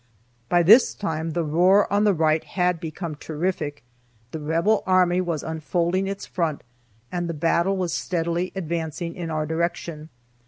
[0.49, 3.83] By this time the roar on the right had become terrific.
[4.31, 6.63] The Rebel army was unfolding its front,
[7.11, 10.09] and the battle was steadily advancing in our direction.